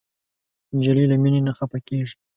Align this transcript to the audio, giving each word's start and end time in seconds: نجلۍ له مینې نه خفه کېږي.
نجلۍ 0.77 1.05
له 1.11 1.15
مینې 1.23 1.41
نه 1.47 1.51
خفه 1.57 1.79
کېږي. 1.87 2.15